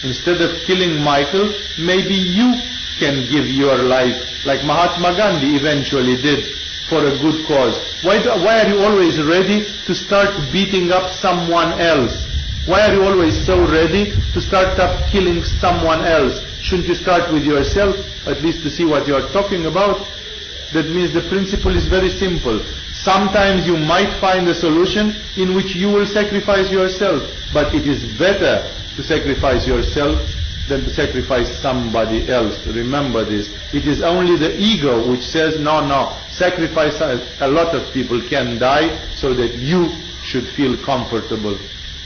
[0.09, 2.49] Instead of killing Michael, maybe you
[2.97, 4.17] can give your life
[4.49, 6.62] like Mahatma Gandhi eventually did
[6.93, 7.73] for a good cause.
[8.05, 12.13] Why, do, why are you always ready to start beating up someone else?
[12.69, 16.37] Why are you always so ready to start up killing someone else?
[16.61, 17.97] Shouldn't you start with yourself,
[18.29, 20.05] at least to see what you are talking about?
[20.77, 22.61] That means the principle is very simple.
[22.93, 27.25] Sometimes you might find a solution in which you will sacrifice yourself,
[27.57, 30.21] but it is better to sacrifice yourself
[30.69, 32.67] than to sacrifice somebody else.
[32.67, 33.51] Remember this.
[33.75, 38.59] It is only the ego which says, no, no, sacrifice a lot of people can
[38.59, 39.91] die so that you
[40.23, 41.59] should feel comfortable.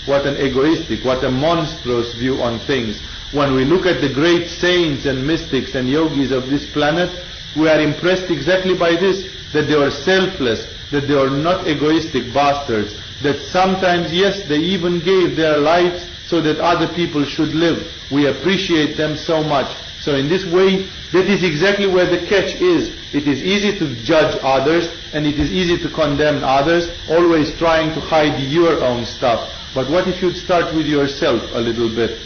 [0.06, 2.96] What an egoistic, what a monstrous view on things.
[3.34, 7.10] When we look at the great saints and mystics and yogis of this planet,
[7.58, 12.32] we are impressed exactly by this, that they are selfless, that they are not egoistic
[12.32, 17.78] bastards, that sometimes, yes, they even gave their lives so that other people should live.
[18.10, 19.70] We appreciate them so much.
[20.00, 22.90] So in this way, that is exactly where the catch is.
[23.14, 27.94] It is easy to judge others and it is easy to condemn others, always trying
[27.94, 29.50] to hide your own stuff.
[29.74, 32.18] But what if you'd start with yourself a little bit?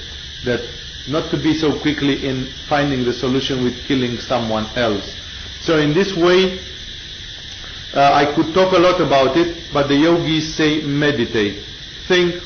[0.44, 0.60] That
[1.08, 5.16] not to be so quickly in finding the solution with killing someone else.
[5.60, 6.60] So in this way,
[7.94, 11.64] uh, I could talk a lot about it, but the yogis say meditate.
[12.06, 12.42] Think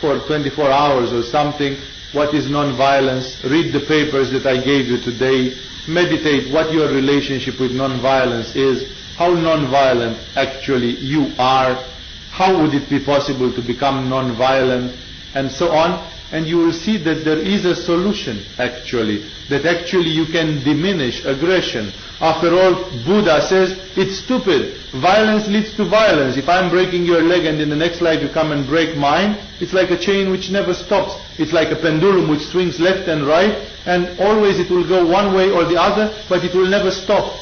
[0.00, 1.76] for 24 hours or something
[2.12, 7.60] what is non-violence, read the papers that I gave you today, meditate what your relationship
[7.60, 8.84] with non-violence is,
[9.16, 11.92] how non-violent actually you are,
[12.30, 14.96] how would it be possible to become non-violent,
[15.34, 20.10] and so on and you will see that there is a solution actually, that actually
[20.10, 21.92] you can diminish aggression.
[22.20, 22.74] After all,
[23.04, 24.76] Buddha says it's stupid.
[25.00, 26.36] Violence leads to violence.
[26.36, 29.38] If I'm breaking your leg and in the next life you come and break mine,
[29.60, 31.14] it's like a chain which never stops.
[31.38, 35.34] It's like a pendulum which swings left and right and always it will go one
[35.34, 37.32] way or the other, but it will never stop.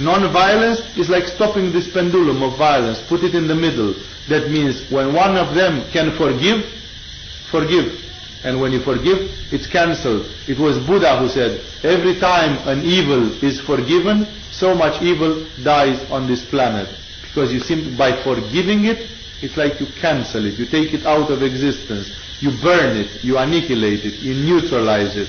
[0.00, 3.00] Non-violence is like stopping this pendulum of violence.
[3.08, 3.94] Put it in the middle.
[4.28, 6.64] That means when one of them can forgive,
[7.50, 8.07] forgive.
[8.44, 10.26] And when you forgive, it's cancelled.
[10.46, 15.98] It was Buddha who said, every time an evil is forgiven, so much evil dies
[16.10, 16.88] on this planet.
[17.22, 19.10] Because you simply, by forgiving it,
[19.42, 22.10] it's like you cancel it, you take it out of existence,
[22.40, 25.28] you burn it, you annihilate it, you neutralize it.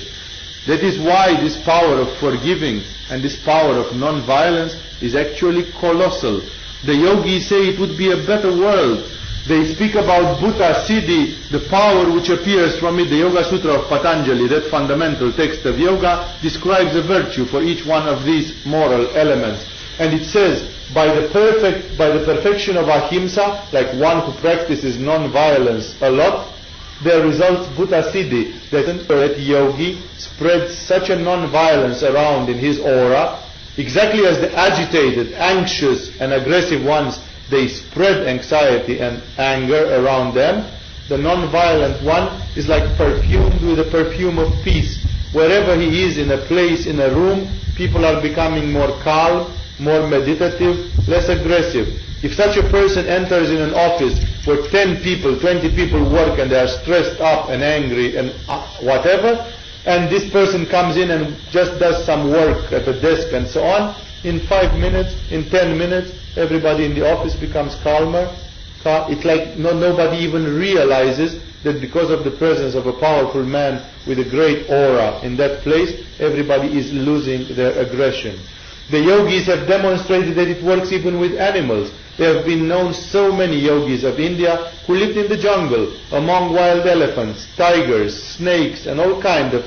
[0.66, 6.42] That is why this power of forgiving and this power of non-violence is actually colossal.
[6.84, 9.10] The yogis say it would be a better world
[9.50, 13.10] they speak about Bhuta, Siddhi, the power which appears from it.
[13.10, 17.84] The Yoga Sutra of Patanjali, that fundamental text of yoga, describes a virtue for each
[17.84, 19.66] one of these moral elements.
[19.98, 20.62] And it says,
[20.94, 26.54] by the perfect, by the perfection of ahimsa, like one who practices non-violence a lot,
[27.02, 33.42] there results Bhuta Siddhi, that yogi spreads such a non-violence around in his aura,
[33.76, 37.18] exactly as the agitated, anxious, and aggressive ones
[37.50, 40.64] they spread anxiety and anger around them.
[41.08, 45.04] The non-violent one is like perfumed with the perfume of peace.
[45.32, 50.06] Wherever he is in a place, in a room, people are becoming more calm, more
[50.06, 50.76] meditative,
[51.08, 51.88] less aggressive.
[52.22, 56.50] If such a person enters in an office where 10 people, 20 people work and
[56.50, 59.40] they are stressed up and angry and uh, whatever,
[59.86, 63.64] and this person comes in and just does some work at the desk and so
[63.64, 68.28] on, in 5 minutes, in 10 minutes, everybody in the office becomes calmer.
[68.84, 73.84] It's like no, nobody even realizes that because of the presence of a powerful man
[74.06, 78.40] with a great aura in that place, everybody is losing their aggression.
[78.90, 81.92] The yogis have demonstrated that it works even with animals.
[82.16, 86.54] There have been known so many yogis of India who lived in the jungle among
[86.54, 89.64] wild elephants, tigers, snakes and all kinds of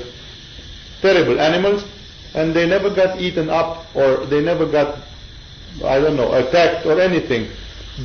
[1.00, 1.84] terrible animals
[2.34, 4.98] and they never got eaten up or they never got
[5.82, 7.50] I don't know, attacked or anything.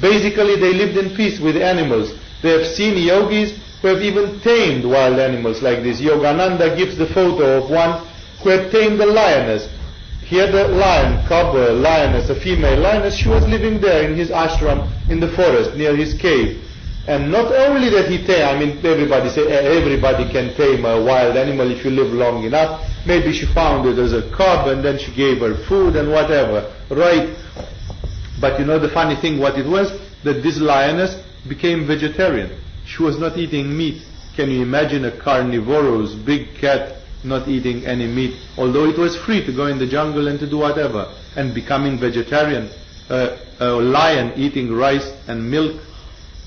[0.01, 2.13] Basically, they lived in peace with animals.
[2.41, 6.01] They have seen yogis who have even tamed wild animals like this.
[6.01, 8.05] Yogananda gives the photo of one
[8.41, 9.67] who had tamed a lioness.
[10.23, 13.15] He had a lion, cub, a lioness, a female lioness.
[13.15, 16.63] She was living there in his ashram in the forest near his cave.
[17.09, 21.35] And not only that he tamed, I mean, everybody say everybody can tame a wild
[21.37, 22.85] animal if you live long enough.
[23.07, 26.71] Maybe she found it as a cub and then she gave her food and whatever,
[26.91, 27.35] right?
[28.39, 29.89] But you know the funny thing what it was?
[30.23, 31.15] That this lioness
[31.47, 32.51] became vegetarian.
[32.85, 34.03] She was not eating meat.
[34.35, 39.43] Can you imagine a carnivorous big cat not eating any meat, although it was free
[39.47, 42.69] to go in the jungle and to do whatever, and becoming vegetarian?
[43.09, 45.81] Uh, a lion eating rice and milk.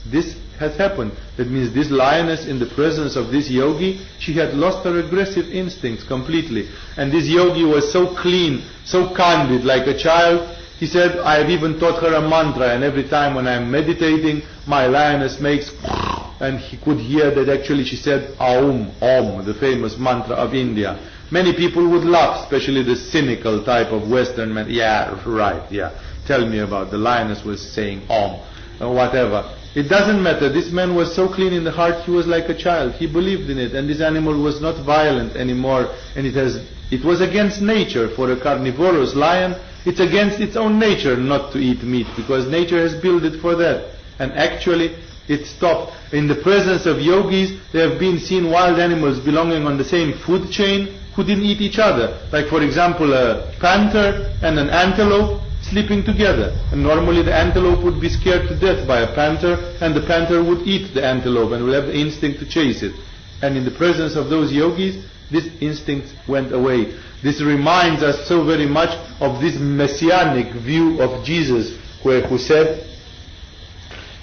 [0.07, 1.13] This has happened.
[1.37, 5.47] That means this lioness in the presence of this yogi, she had lost her aggressive
[5.49, 6.69] instincts completely.
[6.97, 10.57] And this yogi was so clean, so candid like a child.
[10.79, 14.43] He said, I have even taught her a mantra and every time when I'm meditating,
[14.67, 15.71] my lioness makes
[16.41, 20.99] and he could hear that actually she said Aum, Om, the famous mantra of India.
[21.31, 24.67] Many people would laugh, especially the cynical type of Western man.
[24.69, 25.99] Yeah, right, yeah.
[26.27, 28.43] Tell me about the lioness was saying Om,
[28.81, 29.57] or whatever.
[29.75, 30.51] It doesn't matter.
[30.51, 32.93] This man was so clean in the heart, he was like a child.
[32.95, 35.89] He believed in it, and this animal was not violent anymore.
[36.15, 39.55] And it has, it was against nature for a carnivorous lion.
[39.87, 43.57] It's against its own nature not to eat meat, because nature has built it for
[43.57, 43.97] that.
[44.19, 44.95] And actually,
[45.29, 45.93] it stopped.
[46.13, 50.13] In the presence of yogis, there have been seen wild animals belonging on the same
[50.13, 52.29] food chain who didn't eat each other.
[52.31, 55.43] Like for example, a panther and an antelope
[55.73, 56.53] sleeping together.
[56.71, 60.45] And normally the antelope would be scared to death by a panther, and the panther
[60.45, 62.93] would eat the antelope and would have the instinct to chase it.
[63.41, 66.93] And in the presence of those yogis, this instinct went away.
[67.23, 72.92] This reminds us so very much of this messianic view of Jesus, where, who said,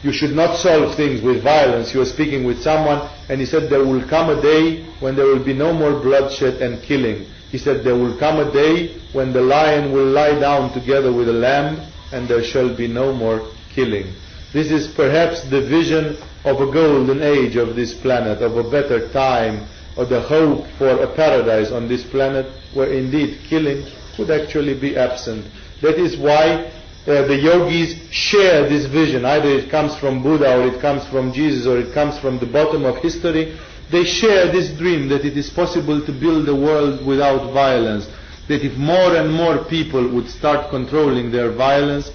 [0.01, 1.93] you should not solve things with violence.
[1.93, 5.25] You were speaking with someone and he said there will come a day when there
[5.25, 7.25] will be no more bloodshed and killing.
[7.51, 11.27] He said there will come a day when the lion will lie down together with
[11.27, 11.79] the lamb
[12.13, 14.13] and there shall be no more killing.
[14.53, 19.11] This is perhaps the vision of a golden age of this planet, of a better
[19.11, 23.85] time, or the hope for a paradise on this planet where indeed killing
[24.15, 25.45] could actually be absent.
[25.81, 26.71] That is why
[27.09, 29.25] uh, the yogis share this vision.
[29.25, 32.45] Either it comes from Buddha or it comes from Jesus or it comes from the
[32.45, 33.57] bottom of history.
[33.91, 38.05] They share this dream that it is possible to build a world without violence.
[38.47, 42.11] That if more and more people would start controlling their violence,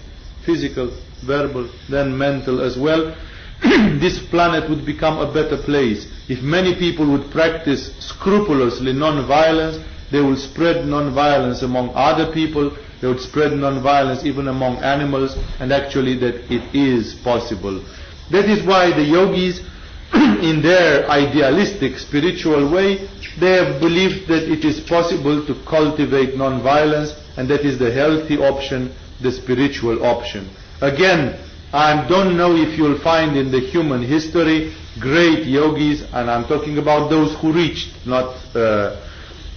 [0.47, 3.15] physical, verbal, then mental as well,
[4.01, 6.07] this planet would become a better place.
[6.29, 9.79] If many people would practice scrupulously non-violence,
[10.13, 15.73] they will spread non-violence among other people they would spread non-violence even among animals and
[15.73, 17.83] actually that it is possible.
[18.31, 19.61] That is why the yogis
[20.15, 27.13] in their idealistic spiritual way they have believed that it is possible to cultivate non-violence
[27.37, 30.49] and that is the healthy option, the spiritual option.
[30.81, 31.39] Again,
[31.73, 36.79] I don't know if you'll find in the human history great yogis, and I'm talking
[36.79, 39.01] about those who reached, not uh,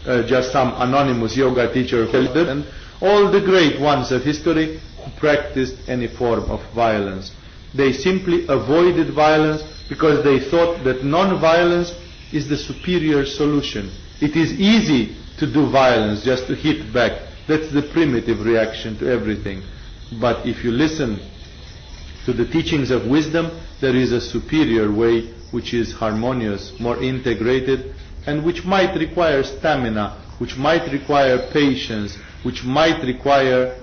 [0.08, 2.12] uh, just some anonymous yoga teacher who
[3.02, 7.32] all the great ones of history who practiced any form of violence.
[7.76, 11.94] They simply avoided violence because they thought that non-violence
[12.34, 13.92] is the superior solution.
[14.20, 17.22] It is easy to do violence, just to hit back.
[17.48, 19.62] That's the primitive reaction to everything.
[20.20, 21.20] But if you listen
[22.26, 27.96] to the teachings of wisdom, there is a superior way which is harmonious, more integrated,
[28.26, 32.18] and which might require stamina, which might require patience,
[32.48, 33.78] which might require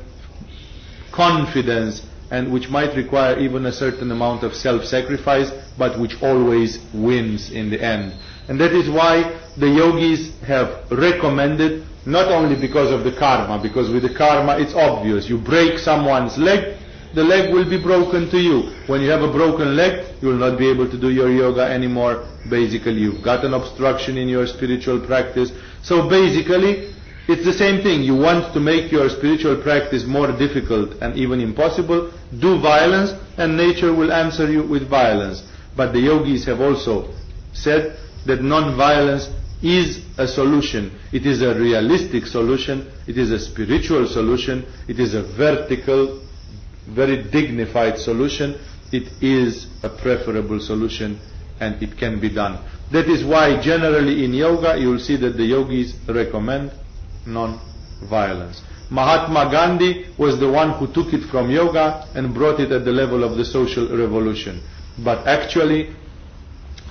[1.12, 2.00] confidence
[2.30, 7.68] and which might require even a certain amount of self-sacrifice, but which always wins in
[7.68, 8.14] the end.
[8.48, 13.90] And that is why the yogis have recommended, not only because of the karma, because
[13.90, 15.28] with the karma it's obvious.
[15.28, 16.78] You break someone's leg,
[17.14, 18.72] the leg will be broken to you.
[18.86, 21.64] When you have a broken leg, you will not be able to do your yoga
[21.64, 22.26] anymore.
[22.48, 25.52] Basically, you've got an obstruction in your spiritual practice.
[25.82, 26.93] So basically,
[27.26, 28.02] it's the same thing.
[28.02, 33.56] You want to make your spiritual practice more difficult and even impossible, do violence and
[33.56, 35.42] nature will answer you with violence.
[35.76, 37.12] But the yogis have also
[37.52, 37.96] said
[38.26, 39.28] that non-violence
[39.62, 40.92] is a solution.
[41.12, 42.90] It is a realistic solution.
[43.06, 44.66] It is a spiritual solution.
[44.86, 46.22] It is a vertical,
[46.88, 48.58] very dignified solution.
[48.92, 51.18] It is a preferable solution
[51.60, 52.62] and it can be done.
[52.92, 56.72] That is why generally in yoga you will see that the yogis recommend
[57.26, 58.62] non-violence.
[58.90, 62.92] Mahatma Gandhi was the one who took it from yoga and brought it at the
[62.92, 64.62] level of the social revolution.
[65.02, 65.94] But actually,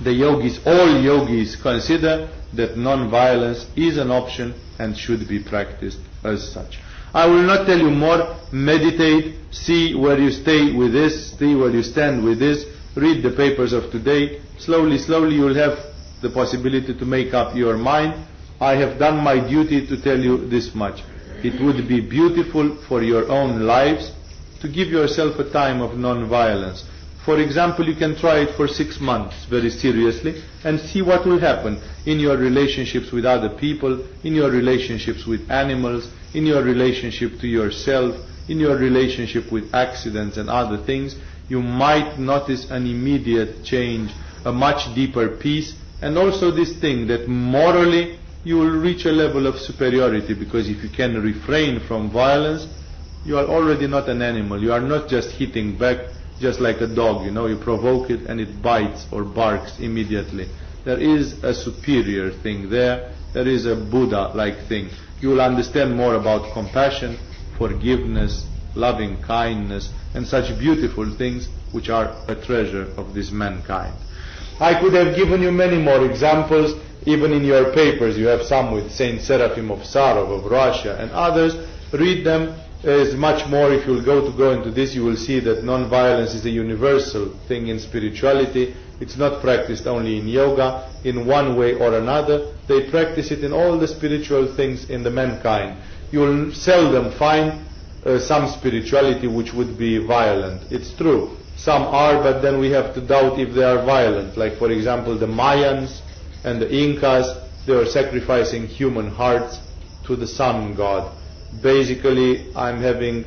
[0.02, 6.52] the yogis, all yogis consider that non-violence is an option and should be practiced as
[6.52, 6.78] such.
[7.14, 8.36] I will not tell you more.
[8.50, 12.64] Meditate, see where you stay with this, see where you stand with this,
[12.96, 14.40] read the papers of today.
[14.58, 15.78] Slowly, slowly you will have
[16.22, 18.26] the possibility to make up your mind
[18.60, 21.02] I have done my duty to tell you this much.
[21.42, 24.12] It would be beautiful for your own lives
[24.60, 26.84] to give yourself a time of non-violence.
[27.24, 31.38] For example, you can try it for six months very seriously and see what will
[31.38, 37.38] happen in your relationships with other people, in your relationships with animals, in your relationship
[37.40, 38.14] to yourself,
[38.48, 41.16] in your relationship with accidents and other things.
[41.48, 44.10] You might notice an immediate change,
[44.44, 49.46] a much deeper peace, and also this thing that morally you will reach a level
[49.46, 52.66] of superiority because if you can refrain from violence,
[53.24, 54.62] you are already not an animal.
[54.62, 55.98] You are not just hitting back
[56.40, 60.48] just like a dog, you know, you provoke it and it bites or barks immediately.
[60.84, 63.12] There is a superior thing there.
[63.32, 64.90] There is a Buddha-like thing.
[65.20, 67.16] You will understand more about compassion,
[67.56, 73.94] forgiveness, loving kindness, and such beautiful things which are a treasure of this mankind.
[74.60, 76.74] I could have given you many more examples,
[77.06, 81.10] even in your papers, you have some with Saint Seraphim of Sarov of Russia and
[81.12, 81.54] others.
[81.92, 82.54] Read them.
[82.84, 83.72] Is much more.
[83.72, 86.50] If you will go to go into this, you will see that non-violence is a
[86.50, 88.74] universal thing in spirituality.
[89.00, 90.92] It's not practiced only in yoga.
[91.02, 95.10] In one way or another, they practice it in all the spiritual things in the
[95.10, 95.78] mankind.
[96.12, 97.64] You will seldom find
[98.04, 100.70] uh, some spirituality which would be violent.
[100.70, 101.38] It's true.
[101.56, 104.36] Some are, but then we have to doubt if they are violent.
[104.36, 106.02] Like, for example, the Mayans
[106.44, 107.26] and the Incas,
[107.66, 109.58] they were sacrificing human hearts
[110.06, 111.10] to the sun god.
[111.62, 113.24] Basically, I'm having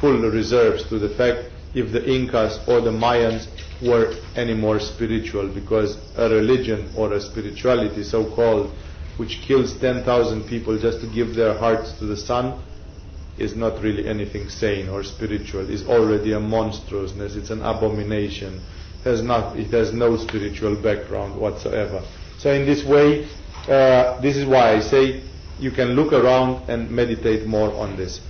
[0.00, 3.48] full reserves to the fact if the Incas or the Mayans
[3.82, 8.72] were any more spiritual because a religion or a spirituality so called
[9.16, 12.62] which kills 10,000 people just to give their hearts to the sun
[13.36, 18.60] is not really anything sane or spiritual, is already a monstrousness, it's an abomination,
[19.04, 22.02] has not, it has no spiritual background whatsoever.
[22.38, 23.26] So in this way,
[23.68, 25.22] uh, this is why I say
[25.58, 28.20] you can look around and meditate more on this.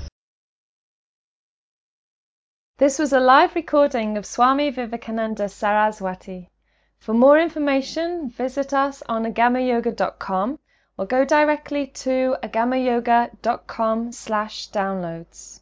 [2.79, 6.49] This was a live recording of Swami Vivekananda Saraswati.
[6.99, 10.59] For more information, visit us on agamayoga.com
[10.97, 15.61] or go directly to agamayoga.com slash downloads.